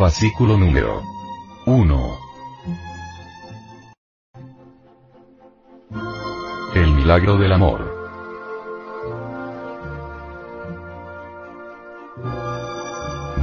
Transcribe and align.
Fascículo 0.00 0.56
número 0.56 1.02
1. 1.66 2.18
El 6.74 6.94
milagro 6.94 7.36
del 7.36 7.52
amor. 7.52 7.84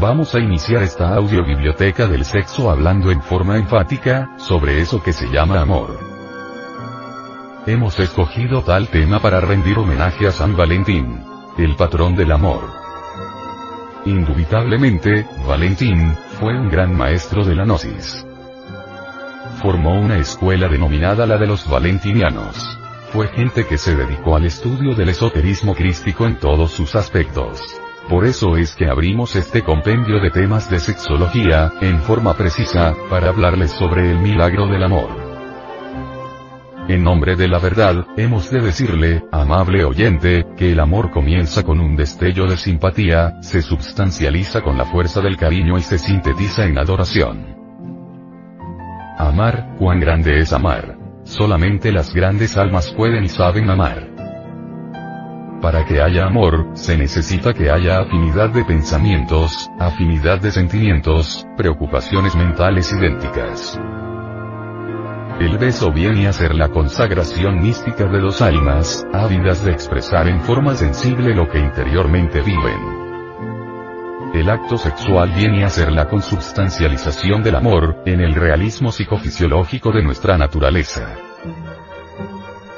Vamos 0.01 0.33
a 0.33 0.39
iniciar 0.39 0.81
esta 0.81 1.13
audiobiblioteca 1.13 2.07
del 2.07 2.25
sexo 2.25 2.71
hablando 2.71 3.11
en 3.11 3.21
forma 3.21 3.57
enfática, 3.57 4.31
sobre 4.37 4.81
eso 4.81 5.03
que 5.03 5.13
se 5.13 5.27
llama 5.27 5.61
amor. 5.61 5.99
Hemos 7.67 7.99
escogido 7.99 8.63
tal 8.63 8.87
tema 8.87 9.19
para 9.19 9.39
rendir 9.41 9.77
homenaje 9.77 10.25
a 10.25 10.31
San 10.31 10.57
Valentín, 10.57 11.23
el 11.59 11.75
patrón 11.75 12.15
del 12.15 12.31
amor. 12.31 12.63
Indubitablemente, 14.05 15.27
Valentín, 15.45 16.15
fue 16.39 16.57
un 16.57 16.69
gran 16.69 16.95
maestro 16.95 17.43
de 17.43 17.55
la 17.55 17.65
gnosis. 17.65 18.25
Formó 19.61 19.99
una 19.99 20.17
escuela 20.17 20.67
denominada 20.67 21.25
la 21.25 21.37
de 21.37 21.47
los 21.47 21.67
valentinianos. 21.67 22.77
Fue 23.11 23.27
gente 23.29 23.65
que 23.65 23.77
se 23.77 23.95
dedicó 23.95 24.35
al 24.35 24.45
estudio 24.45 24.93
del 24.93 25.09
esoterismo 25.09 25.73
crístico 25.73 26.27
en 26.27 26.39
todos 26.39 26.71
sus 26.71 26.95
aspectos. 26.95 27.61
Por 28.07 28.25
eso 28.25 28.55
es 28.55 28.75
que 28.75 28.87
abrimos 28.87 29.35
este 29.35 29.63
compendio 29.63 30.19
de 30.19 30.29
temas 30.29 30.69
de 30.69 30.79
sexología, 30.79 31.71
en 31.81 32.01
forma 32.01 32.35
precisa, 32.35 32.93
para 33.09 33.29
hablarles 33.29 33.71
sobre 33.71 34.11
el 34.11 34.19
milagro 34.19 34.67
del 34.67 34.83
amor. 34.83 35.26
En 36.87 37.03
nombre 37.03 37.35
de 37.35 37.49
la 37.49 37.59
verdad, 37.59 38.05
hemos 38.15 38.49
de 38.49 38.61
decirle, 38.61 39.21
amable 39.29 39.83
oyente, 39.83 40.45
que 40.55 40.71
el 40.71 40.79
amor 40.79 41.11
comienza 41.11 41.63
con 41.63 41.81
un 41.81 41.97
destello 41.97 42.47
de 42.47 42.55
simpatía, 42.55 43.41
se 43.41 43.61
substancializa 43.61 44.61
con 44.61 44.77
la 44.77 44.85
fuerza 44.85 45.19
del 45.19 45.35
cariño 45.35 45.77
y 45.77 45.81
se 45.81 45.97
sintetiza 45.97 46.63
en 46.63 46.77
adoración. 46.77 47.57
Amar, 49.17 49.75
cuán 49.77 49.99
grande 49.99 50.39
es 50.39 50.53
amar. 50.53 50.97
Solamente 51.23 51.91
las 51.91 52.13
grandes 52.13 52.55
almas 52.55 52.89
pueden 52.93 53.25
y 53.25 53.27
saben 53.27 53.69
amar. 53.69 54.07
Para 55.61 55.83
que 55.83 56.01
haya 56.01 56.25
amor, 56.25 56.69
se 56.73 56.97
necesita 56.97 57.53
que 57.53 57.69
haya 57.69 57.99
afinidad 57.99 58.51
de 58.51 58.63
pensamientos, 58.63 59.69
afinidad 59.77 60.39
de 60.39 60.51
sentimientos, 60.51 61.45
preocupaciones 61.57 62.33
mentales 62.33 62.93
idénticas. 62.93 63.77
El 65.39 65.59
beso 65.59 65.91
viene 65.91 66.27
a 66.27 66.33
ser 66.33 66.55
la 66.55 66.69
consagración 66.69 67.61
mística 67.61 68.05
de 68.05 68.19
dos 68.19 68.41
almas, 68.41 69.05
ávidas 69.13 69.63
de 69.63 69.71
expresar 69.71 70.27
en 70.27 70.41
forma 70.41 70.73
sensible 70.73 71.35
lo 71.35 71.47
que 71.47 71.59
interiormente 71.59 72.41
viven. 72.41 72.97
El 74.33 74.49
acto 74.49 74.77
sexual 74.77 75.31
viene 75.35 75.63
a 75.63 75.69
ser 75.69 75.91
la 75.91 76.09
consubstancialización 76.09 77.43
del 77.43 77.55
amor, 77.55 78.01
en 78.05 78.21
el 78.21 78.33
realismo 78.33 78.91
psicofisiológico 78.91 79.91
de 79.91 80.01
nuestra 80.01 80.39
naturaleza. 80.39 81.15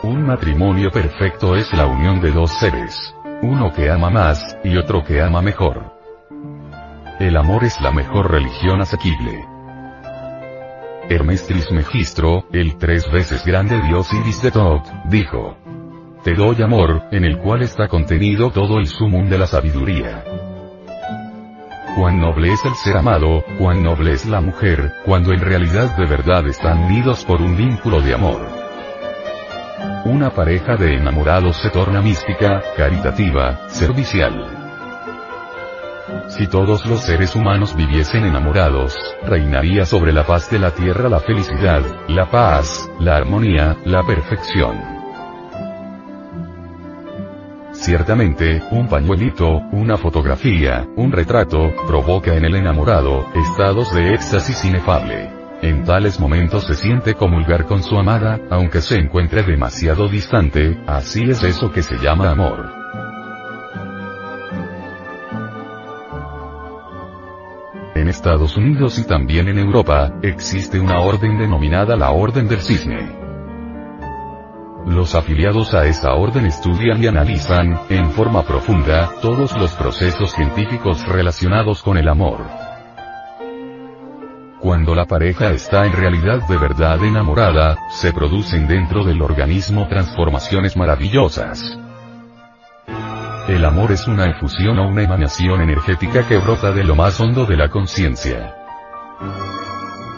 Un 0.03 0.25
matrimonio 0.27 0.91
perfecto 0.91 1.55
es 1.55 1.71
la 1.73 1.85
unión 1.85 2.19
de 2.19 2.31
dos 2.31 2.51
seres. 2.59 3.15
Uno 3.41 3.71
que 3.73 3.89
ama 3.89 4.09
más, 4.09 4.57
y 4.65 4.77
otro 4.77 5.03
que 5.05 5.21
ama 5.21 5.41
mejor. 5.41 5.93
El 7.19 7.37
amor 7.37 7.63
es 7.63 7.79
la 7.79 7.91
mejor 7.91 8.31
religión 8.31 8.81
asequible. 8.81 9.48
Hermes 11.09 11.43
Trismegistro, 11.47 12.45
el 12.53 12.77
tres 12.77 13.11
veces 13.11 13.43
grande 13.43 13.81
dios 13.81 14.13
Iris 14.13 14.43
de 14.43 14.51
Tot, 14.51 14.83
dijo. 15.05 15.57
Te 16.23 16.35
doy 16.35 16.61
amor, 16.61 17.01
en 17.11 17.25
el 17.25 17.39
cual 17.39 17.63
está 17.63 17.87
contenido 17.87 18.51
todo 18.51 18.77
el 18.77 18.85
sumum 18.85 19.27
de 19.27 19.39
la 19.39 19.47
sabiduría. 19.47 20.23
Cuán 21.95 22.19
noble 22.19 22.53
es 22.53 22.63
el 22.63 22.75
ser 22.75 22.97
amado, 22.97 23.43
cuán 23.57 23.81
noble 23.81 24.13
es 24.13 24.27
la 24.27 24.39
mujer, 24.39 24.93
cuando 25.03 25.33
en 25.33 25.39
realidad 25.39 25.97
de 25.97 26.05
verdad 26.05 26.47
están 26.47 26.83
unidos 26.83 27.25
por 27.25 27.41
un 27.41 27.57
vínculo 27.57 28.01
de 28.01 28.13
amor. 28.13 28.47
Una 30.05 30.29
pareja 30.29 30.75
de 30.75 30.93
enamorados 30.93 31.57
se 31.57 31.71
torna 31.71 32.03
mística, 32.03 32.61
caritativa, 32.77 33.67
servicial. 33.69 34.58
Si 36.29 36.47
todos 36.47 36.85
los 36.85 37.01
seres 37.01 37.35
humanos 37.35 37.75
viviesen 37.75 38.25
enamorados, 38.25 38.95
reinaría 39.25 39.85
sobre 39.85 40.13
la 40.13 40.25
paz 40.25 40.49
de 40.49 40.59
la 40.59 40.71
tierra 40.71 41.09
la 41.09 41.19
felicidad, 41.19 41.81
la 42.07 42.29
paz, 42.29 42.89
la 42.99 43.17
armonía, 43.17 43.77
la 43.85 44.03
perfección. 44.03 44.99
Ciertamente, 47.73 48.61
un 48.71 48.87
pañuelito, 48.87 49.49
una 49.71 49.97
fotografía, 49.97 50.85
un 50.97 51.11
retrato, 51.11 51.71
provoca 51.87 52.35
en 52.35 52.45
el 52.45 52.55
enamorado, 52.55 53.25
estados 53.35 53.93
de 53.93 54.13
éxtasis 54.13 54.65
inefable. 54.65 55.31
En 55.61 55.83
tales 55.83 56.19
momentos 56.19 56.65
se 56.65 56.75
siente 56.75 57.15
comulgar 57.15 57.65
con 57.65 57.83
su 57.83 57.97
amada, 57.97 58.39
aunque 58.49 58.81
se 58.81 58.95
encuentre 58.95 59.43
demasiado 59.43 60.07
distante, 60.07 60.77
así 60.87 61.23
es 61.29 61.43
eso 61.43 61.71
que 61.71 61.81
se 61.81 61.97
llama 61.97 62.29
amor. 62.29 62.78
Estados 68.09 68.57
Unidos 68.57 68.99
y 68.99 69.05
también 69.05 69.47
en 69.47 69.59
Europa, 69.59 70.11
existe 70.21 70.79
una 70.79 70.99
orden 70.99 71.37
denominada 71.37 71.95
la 71.95 72.11
Orden 72.11 72.47
del 72.47 72.59
Cisne. 72.59 73.17
Los 74.85 75.13
afiliados 75.13 75.73
a 75.73 75.85
esa 75.85 76.13
orden 76.15 76.45
estudian 76.45 77.03
y 77.03 77.07
analizan, 77.07 77.79
en 77.89 78.09
forma 78.11 78.43
profunda, 78.43 79.11
todos 79.21 79.55
los 79.57 79.73
procesos 79.75 80.31
científicos 80.31 81.07
relacionados 81.07 81.83
con 81.83 81.97
el 81.97 82.07
amor. 82.07 82.45
Cuando 84.59 84.93
la 84.93 85.05
pareja 85.05 85.51
está 85.51 85.85
en 85.85 85.93
realidad 85.93 86.47
de 86.47 86.57
verdad 86.57 87.03
enamorada, 87.03 87.77
se 87.91 88.11
producen 88.11 88.67
dentro 88.67 89.03
del 89.03 89.21
organismo 89.21 89.87
transformaciones 89.87 90.75
maravillosas. 90.75 91.79
El 93.47 93.65
amor 93.65 93.91
es 93.91 94.07
una 94.07 94.25
efusión 94.25 94.77
o 94.79 94.87
una 94.87 95.03
emanación 95.03 95.61
energética 95.61 96.27
que 96.27 96.37
brota 96.37 96.71
de 96.71 96.83
lo 96.83 96.95
más 96.95 97.19
hondo 97.19 97.45
de 97.45 97.57
la 97.57 97.69
conciencia. 97.69 98.55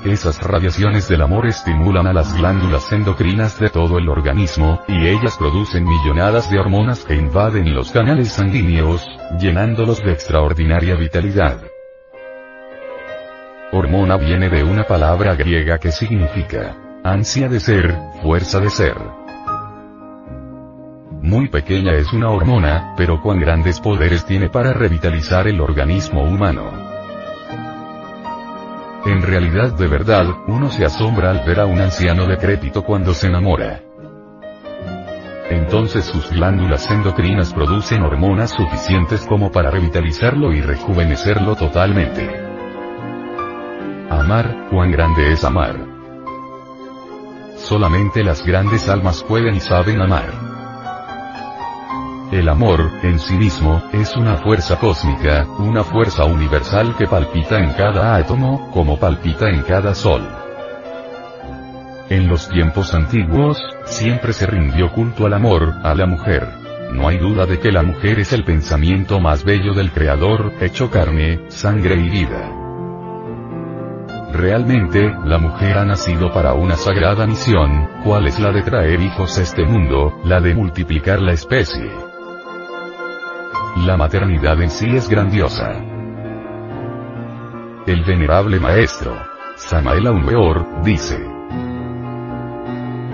Esas 0.03 0.41
radiaciones 0.41 1.07
del 1.07 1.21
amor 1.21 1.45
estimulan 1.45 2.07
a 2.07 2.13
las 2.13 2.33
glándulas 2.35 2.91
endocrinas 2.91 3.59
de 3.59 3.69
todo 3.69 3.99
el 3.99 4.09
organismo, 4.09 4.81
y 4.87 5.07
ellas 5.07 5.37
producen 5.37 5.85
millonadas 5.85 6.49
de 6.49 6.59
hormonas 6.59 7.05
que 7.05 7.15
invaden 7.15 7.73
los 7.73 7.91
canales 7.91 8.29
sanguíneos, 8.29 9.07
llenándolos 9.39 10.03
de 10.03 10.11
extraordinaria 10.11 10.95
vitalidad. 10.95 11.61
Hormona 13.71 14.17
viene 14.17 14.49
de 14.49 14.63
una 14.63 14.83
palabra 14.83 15.35
griega 15.35 15.77
que 15.77 15.91
significa 15.91 16.75
ansia 17.03 17.47
de 17.47 17.59
ser, 17.59 17.95
fuerza 18.21 18.59
de 18.59 18.69
ser. 18.69 19.20
Muy 21.31 21.47
pequeña 21.47 21.93
es 21.93 22.11
una 22.11 22.29
hormona, 22.29 22.93
pero 22.97 23.21
cuán 23.21 23.39
grandes 23.39 23.79
poderes 23.79 24.25
tiene 24.25 24.49
para 24.49 24.73
revitalizar 24.73 25.47
el 25.47 25.61
organismo 25.61 26.23
humano. 26.23 26.69
En 29.05 29.21
realidad 29.21 29.71
de 29.71 29.87
verdad, 29.87 30.25
uno 30.47 30.69
se 30.69 30.83
asombra 30.83 31.31
al 31.31 31.45
ver 31.45 31.61
a 31.61 31.67
un 31.67 31.79
anciano 31.79 32.25
decrépito 32.25 32.83
cuando 32.83 33.13
se 33.13 33.27
enamora. 33.27 33.81
Entonces 35.49 36.03
sus 36.03 36.29
glándulas 36.31 36.91
endocrinas 36.91 37.53
producen 37.53 38.03
hormonas 38.03 38.49
suficientes 38.49 39.25
como 39.25 39.53
para 39.53 39.71
revitalizarlo 39.71 40.51
y 40.51 40.59
rejuvenecerlo 40.59 41.55
totalmente. 41.55 42.29
Amar, 44.09 44.67
cuán 44.69 44.91
grande 44.91 45.31
es 45.31 45.45
amar. 45.45 45.77
Solamente 47.55 48.21
las 48.21 48.45
grandes 48.45 48.89
almas 48.89 49.23
pueden 49.23 49.55
y 49.55 49.61
saben 49.61 50.01
amar. 50.01 50.40
El 52.31 52.47
amor, 52.47 52.89
en 53.03 53.19
sí 53.19 53.35
mismo, 53.35 53.83
es 53.91 54.15
una 54.15 54.37
fuerza 54.37 54.79
cósmica, 54.79 55.45
una 55.59 55.83
fuerza 55.83 56.23
universal 56.23 56.95
que 56.97 57.05
palpita 57.05 57.59
en 57.59 57.73
cada 57.73 58.15
átomo, 58.15 58.71
como 58.71 58.97
palpita 58.97 59.49
en 59.49 59.63
cada 59.63 59.93
sol. 59.93 60.21
En 62.09 62.29
los 62.29 62.47
tiempos 62.47 62.93
antiguos, 62.93 63.61
siempre 63.83 64.31
se 64.31 64.45
rindió 64.45 64.93
culto 64.93 65.25
al 65.25 65.33
amor, 65.33 65.73
a 65.83 65.93
la 65.93 66.05
mujer. 66.05 66.47
No 66.93 67.09
hay 67.09 67.17
duda 67.17 67.45
de 67.45 67.59
que 67.59 67.69
la 67.69 67.83
mujer 67.83 68.19
es 68.19 68.31
el 68.31 68.45
pensamiento 68.45 69.19
más 69.19 69.43
bello 69.43 69.73
del 69.73 69.91
Creador, 69.91 70.53
hecho 70.61 70.89
carne, 70.89 71.41
sangre 71.49 71.95
y 71.95 72.09
vida. 72.09 72.49
Realmente, 74.31 75.13
la 75.25 75.37
mujer 75.37 75.77
ha 75.77 75.83
nacido 75.83 76.31
para 76.31 76.53
una 76.53 76.77
sagrada 76.77 77.27
misión, 77.27 77.89
cual 78.05 78.27
es 78.27 78.39
la 78.39 78.53
de 78.53 78.61
traer 78.61 79.01
hijos 79.01 79.37
a 79.37 79.41
este 79.41 79.65
mundo, 79.65 80.21
la 80.23 80.39
de 80.39 80.55
multiplicar 80.55 81.21
la 81.21 81.33
especie. 81.33 82.10
La 83.77 83.95
maternidad 83.97 84.61
en 84.61 84.69
sí 84.69 84.87
es 84.95 85.07
grandiosa. 85.07 85.71
El 87.87 88.03
venerable 88.03 88.59
maestro, 88.59 89.15
Samael 89.55 90.07
Aumeor, 90.07 90.83
dice, 90.83 91.17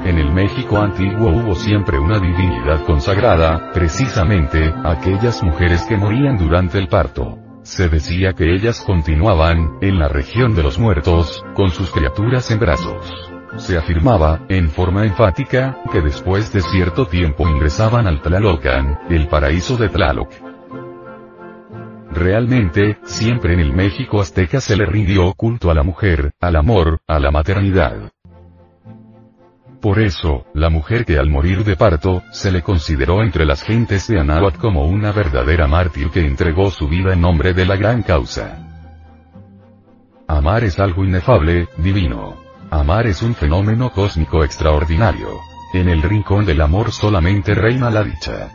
en 0.04 0.20
el 0.20 0.32
México 0.32 0.78
antiguo 0.78 1.30
hubo 1.30 1.54
siempre 1.54 2.00
una 2.00 2.18
divinidad 2.18 2.86
consagrada, 2.86 3.72
precisamente, 3.74 4.74
aquellas 4.86 5.44
mujeres 5.44 5.86
que 5.86 5.98
morían 5.98 6.38
durante 6.38 6.78
el 6.80 6.88
parto. 6.88 7.38
Se 7.64 7.90
decía 7.90 8.32
que 8.32 8.54
ellas 8.54 8.82
continuaban, 8.82 9.78
en 9.82 10.00
la 10.00 10.08
región 10.08 10.56
de 10.56 10.64
los 10.64 10.80
muertos, 10.80 11.44
con 11.54 11.72
sus 11.72 11.92
criaturas 11.92 12.50
en 12.52 12.60
brazos. 12.60 13.30
Se 13.58 13.78
afirmaba, 13.78 14.46
en 14.48 14.70
forma 14.70 15.06
enfática, 15.06 15.78
que 15.92 16.00
después 16.00 16.54
de 16.54 16.62
cierto 16.62 17.08
tiempo 17.08 17.48
ingresaban 17.48 18.08
al 18.08 18.22
Tlalocan, 18.22 19.00
el 19.10 19.28
paraíso 19.28 19.76
de 19.76 19.90
Tlaloc. 19.90 20.47
Realmente, 22.18 22.98
siempre 23.04 23.54
en 23.54 23.60
el 23.60 23.74
México 23.74 24.20
azteca 24.20 24.60
se 24.60 24.76
le 24.76 24.88
rindió 24.88 25.32
culto 25.34 25.70
a 25.70 25.76
la 25.76 25.84
mujer, 25.84 26.32
al 26.42 26.56
amor, 26.56 27.00
a 27.06 27.20
la 27.20 27.30
maternidad. 27.30 28.12
Por 29.80 30.00
eso, 30.00 30.48
la 30.56 30.72
mujer 30.72 31.06
que 31.06 31.20
al 31.20 31.30
morir 31.30 31.64
de 31.64 31.76
parto, 31.76 32.24
se 32.32 32.52
le 32.52 32.64
consideró 32.64 33.22
entre 33.22 33.46
las 33.46 33.62
gentes 33.62 34.08
de 34.08 34.20
Anáhuac 34.20 34.58
como 34.58 34.88
una 34.88 35.12
verdadera 35.12 35.68
mártir 35.68 36.10
que 36.10 36.26
entregó 36.26 36.72
su 36.72 36.88
vida 36.88 37.14
en 37.14 37.22
nombre 37.22 37.54
de 37.54 37.68
la 37.68 37.76
gran 37.76 38.02
causa. 38.02 38.66
Amar 40.28 40.64
es 40.64 40.80
algo 40.80 41.06
inefable, 41.06 41.68
divino. 41.78 42.36
Amar 42.72 43.06
es 43.06 43.22
un 43.22 43.36
fenómeno 43.36 43.92
cósmico 43.92 44.44
extraordinario. 44.44 45.30
En 45.72 45.88
el 45.88 46.02
rincón 46.02 46.48
del 46.48 46.62
amor 46.62 46.92
solamente 46.92 47.54
reina 47.54 47.92
la 47.92 48.04
dicha. 48.04 48.50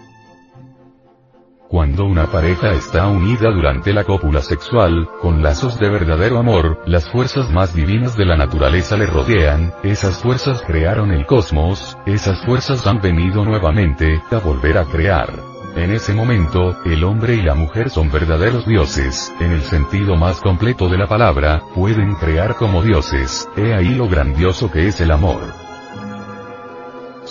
Cuando 1.72 2.04
una 2.04 2.26
pareja 2.26 2.72
está 2.72 3.06
unida 3.08 3.50
durante 3.50 3.94
la 3.94 4.04
cópula 4.04 4.42
sexual, 4.42 5.08
con 5.22 5.42
lazos 5.42 5.78
de 5.78 5.88
verdadero 5.88 6.38
amor, 6.38 6.82
las 6.84 7.08
fuerzas 7.08 7.50
más 7.50 7.74
divinas 7.74 8.14
de 8.14 8.26
la 8.26 8.36
naturaleza 8.36 8.98
le 8.98 9.06
rodean, 9.06 9.72
esas 9.82 10.18
fuerzas 10.18 10.60
crearon 10.66 11.12
el 11.12 11.24
cosmos, 11.24 11.96
esas 12.04 12.44
fuerzas 12.44 12.86
han 12.86 13.00
venido 13.00 13.42
nuevamente, 13.46 14.20
a 14.30 14.36
volver 14.36 14.76
a 14.76 14.84
crear. 14.84 15.32
En 15.74 15.92
ese 15.92 16.12
momento, 16.12 16.76
el 16.84 17.04
hombre 17.04 17.36
y 17.36 17.40
la 17.40 17.54
mujer 17.54 17.88
son 17.88 18.12
verdaderos 18.12 18.66
dioses, 18.66 19.32
en 19.40 19.52
el 19.52 19.62
sentido 19.62 20.14
más 20.14 20.42
completo 20.42 20.90
de 20.90 20.98
la 20.98 21.06
palabra, 21.06 21.62
pueden 21.74 22.16
crear 22.16 22.54
como 22.56 22.82
dioses, 22.82 23.48
he 23.56 23.72
ahí 23.72 23.94
lo 23.94 24.10
grandioso 24.10 24.70
que 24.70 24.88
es 24.88 25.00
el 25.00 25.10
amor. 25.10 25.61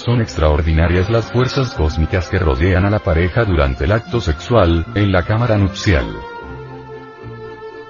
Son 0.03 0.19
extraordinarias 0.19 1.11
las 1.11 1.31
fuerzas 1.31 1.75
cósmicas 1.75 2.27
que 2.27 2.39
rodean 2.39 2.85
a 2.85 2.89
la 2.89 2.97
pareja 2.97 3.45
durante 3.45 3.85
el 3.85 3.91
acto 3.91 4.19
sexual, 4.19 4.83
en 4.95 5.11
la 5.11 5.21
cámara 5.21 5.59
nupcial. 5.59 6.07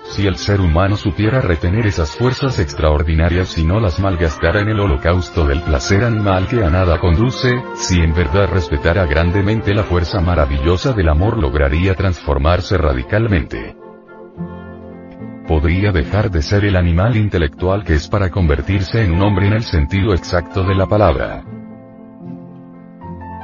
Si 0.10 0.28
el 0.28 0.36
ser 0.36 0.60
humano 0.60 0.98
supiera 0.98 1.40
retener 1.40 1.88
esas 1.88 2.12
fuerzas 2.18 2.60
extraordinarias 2.60 3.58
y 3.58 3.64
no 3.64 3.80
las 3.80 4.02
malgastara 4.02 4.60
en 4.60 4.68
el 4.68 4.82
holocausto 4.82 5.48
del 5.48 5.62
placer 5.62 6.04
animal 6.04 6.48
que 6.48 6.62
a 6.66 6.70
nada 6.70 7.00
conduce, 7.00 7.64
si 7.76 8.02
en 8.02 8.14
verdad 8.14 8.50
respetara 8.52 9.06
grandemente 9.06 9.74
la 9.74 9.84
fuerza 9.84 10.20
maravillosa 10.20 10.92
del 10.92 11.08
amor 11.08 11.38
lograría 11.38 11.96
transformarse 11.96 12.78
radicalmente. 12.78 13.78
Podría 15.48 15.94
dejar 15.94 16.30
de 16.30 16.42
ser 16.42 16.66
el 16.66 16.76
animal 16.76 17.16
intelectual 17.16 17.86
que 17.86 17.94
es 17.94 18.10
para 18.10 18.30
convertirse 18.30 19.02
en 19.02 19.14
un 19.14 19.22
hombre 19.22 19.48
en 19.48 19.54
el 19.54 19.64
sentido 19.64 20.14
exacto 20.14 20.66
de 20.66 20.76
la 20.76 20.88
palabra. 20.88 21.61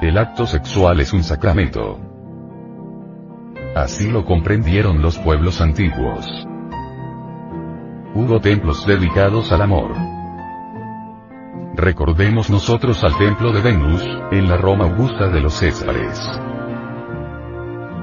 El 0.07 0.18
acto 0.18 0.45
sexual 0.45 1.01
es 1.01 1.12
un 1.12 1.21
sacramento. 1.21 2.00
Así 3.75 4.09
lo 4.09 4.24
comprendieron 4.24 5.01
los 5.01 5.18
pueblos 5.18 5.59
antiguos. 5.59 6.25
Hubo 8.15 8.39
templos 8.39 8.88
dedicados 8.88 9.51
al 9.51 9.63
amor. 9.63 9.92
Recordemos 11.75 12.50
nosotros 12.50 13.04
al 13.04 13.18
templo 13.18 13.51
de 13.51 13.59
Venus, 13.59 14.01
en 14.31 14.48
la 14.48 14.56
Roma 14.56 14.86
Augusta 14.86 15.27
de 15.27 15.42
los 15.42 15.56
Césares. 15.56 16.25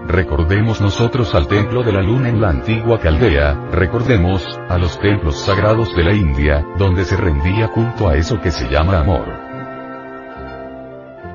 Recordemos 0.06 0.82
nosotros 0.82 1.34
al 1.34 1.48
templo 1.48 1.82
de 1.82 1.92
la 1.92 2.02
luna 2.02 2.28
en 2.28 2.38
la 2.38 2.50
antigua 2.50 3.00
Caldea, 3.00 3.54
recordemos, 3.72 4.60
a 4.68 4.76
los 4.76 5.00
templos 5.00 5.40
sagrados 5.40 5.96
de 5.96 6.04
la 6.04 6.12
India, 6.12 6.66
donde 6.76 7.06
se 7.06 7.16
rendía 7.16 7.68
culto 7.68 8.10
a 8.10 8.16
eso 8.16 8.38
que 8.42 8.50
se 8.50 8.68
llama 8.68 8.98
amor. 8.98 9.43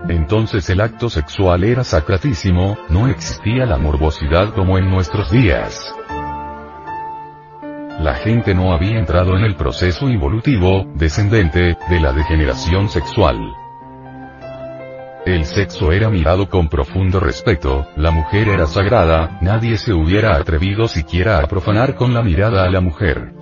Entonces 0.07 0.69
el 0.69 0.81
acto 0.81 1.09
sexual 1.09 1.63
era 1.63 1.83
sacratísimo, 1.83 2.77
no 2.89 3.07
existía 3.07 3.65
la 3.65 3.77
morbosidad 3.77 4.53
como 4.53 4.77
en 4.77 4.89
nuestros 4.89 5.31
días. 5.31 5.93
La 7.99 8.15
gente 8.15 8.53
no 8.55 8.71
había 8.71 8.97
entrado 8.97 9.35
en 9.35 9.43
el 9.43 9.55
proceso 9.55 10.07
evolutivo, 10.07 10.85
descendente, 10.95 11.77
de 11.89 11.99
la 11.99 12.13
degeneración 12.13 12.87
sexual. 12.87 13.37
El 15.25 15.43
sexo 15.43 15.91
era 15.91 16.09
mirado 16.09 16.49
con 16.49 16.69
profundo 16.69 17.19
respeto, 17.19 17.85
la 17.97 18.09
mujer 18.09 18.47
era 18.47 18.67
sagrada, 18.67 19.37
nadie 19.41 19.77
se 19.77 19.93
hubiera 19.93 20.37
atrevido 20.37 20.87
siquiera 20.87 21.39
a 21.39 21.47
profanar 21.47 21.95
con 21.95 22.13
la 22.13 22.23
mirada 22.23 22.63
a 22.63 22.69
la 22.69 22.79
mujer 22.79 23.38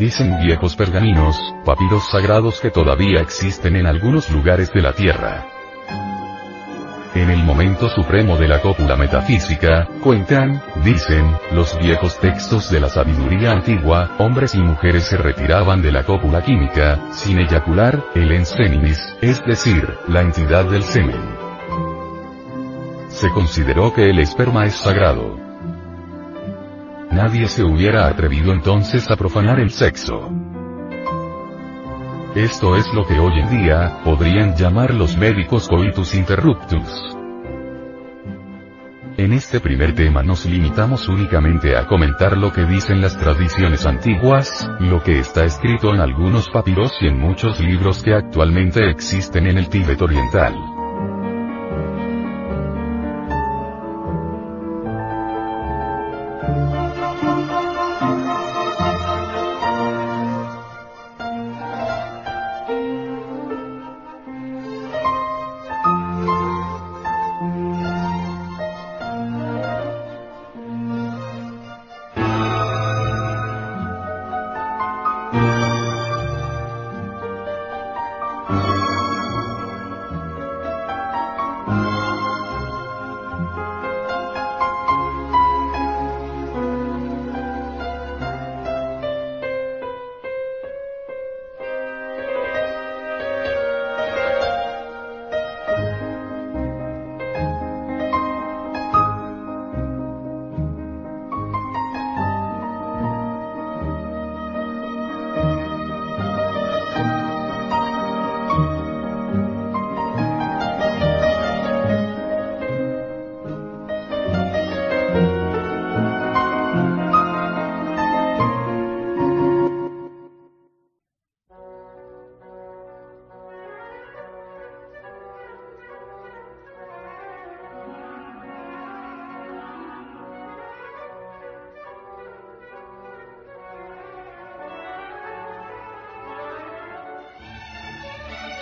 dicen 0.00 0.38
viejos 0.42 0.76
pergaminos, 0.76 1.36
papiros 1.62 2.08
sagrados 2.10 2.58
que 2.58 2.70
todavía 2.70 3.20
existen 3.20 3.76
en 3.76 3.86
algunos 3.86 4.30
lugares 4.30 4.72
de 4.72 4.80
la 4.80 4.94
Tierra. 4.94 5.46
En 7.14 7.28
el 7.28 7.44
momento 7.44 7.86
supremo 7.90 8.38
de 8.38 8.48
la 8.48 8.62
cópula 8.62 8.96
metafísica, 8.96 9.86
cuentan, 10.02 10.62
dicen, 10.82 11.36
los 11.52 11.78
viejos 11.78 12.18
textos 12.18 12.70
de 12.70 12.80
la 12.80 12.88
sabiduría 12.88 13.52
antigua, 13.52 14.16
hombres 14.18 14.54
y 14.54 14.58
mujeres 14.60 15.04
se 15.04 15.18
retiraban 15.18 15.82
de 15.82 15.92
la 15.92 16.04
cópula 16.04 16.42
química, 16.42 16.98
sin 17.12 17.38
eyacular, 17.38 18.02
el 18.14 18.32
enseninis, 18.32 18.98
es 19.20 19.44
decir, 19.44 19.98
la 20.08 20.22
entidad 20.22 20.64
del 20.64 20.82
semen. 20.82 21.20
Se 23.08 23.28
consideró 23.30 23.92
que 23.92 24.08
el 24.08 24.18
esperma 24.18 24.64
es 24.64 24.76
sagrado. 24.76 25.49
Nadie 27.10 27.48
se 27.48 27.64
hubiera 27.64 28.06
atrevido 28.06 28.52
entonces 28.52 29.10
a 29.10 29.16
profanar 29.16 29.58
el 29.58 29.70
sexo. 29.70 30.30
Esto 32.36 32.76
es 32.76 32.86
lo 32.94 33.04
que 33.04 33.18
hoy 33.18 33.40
en 33.40 33.50
día, 33.50 34.00
podrían 34.04 34.54
llamar 34.54 34.94
los 34.94 35.16
médicos 35.16 35.68
coitus 35.68 36.14
interruptus. 36.14 37.16
En 39.16 39.32
este 39.32 39.58
primer 39.58 39.96
tema 39.96 40.22
nos 40.22 40.46
limitamos 40.46 41.08
únicamente 41.08 41.76
a 41.76 41.88
comentar 41.88 42.38
lo 42.38 42.52
que 42.52 42.64
dicen 42.64 43.00
las 43.00 43.18
tradiciones 43.18 43.84
antiguas, 43.86 44.70
lo 44.78 45.02
que 45.02 45.18
está 45.18 45.44
escrito 45.44 45.92
en 45.92 46.00
algunos 46.00 46.48
papiros 46.48 46.92
y 47.00 47.08
en 47.08 47.18
muchos 47.18 47.58
libros 47.58 48.04
que 48.04 48.14
actualmente 48.14 48.88
existen 48.88 49.48
en 49.48 49.58
el 49.58 49.68
Tíbet 49.68 50.00
oriental. 50.00 50.54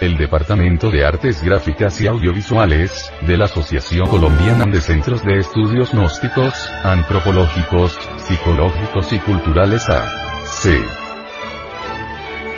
El 0.00 0.17
Departamento 0.17 0.90
de 0.90 1.05
Artes 1.05 1.43
Gráficas 1.43 2.00
y 2.00 2.07
Audiovisuales, 2.07 3.12
de 3.23 3.37
la 3.37 3.47
Asociación 3.47 4.07
Colombiana 4.09 4.64
de 4.64 4.81
Centros 4.81 5.25
de 5.25 5.38
Estudios 5.38 5.93
Gnósticos, 5.93 6.55
Antropológicos, 6.85 7.99
Psicológicos 8.19 9.12
y 9.12 9.19
Culturales 9.19 9.88
A.C. 9.88 10.78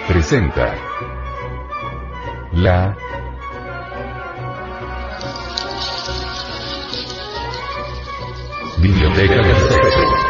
Presenta 0.09 0.75
la 2.52 2.97
Biblioteca 8.78 9.35
del 9.35 9.56
Sexo. 9.56 10.29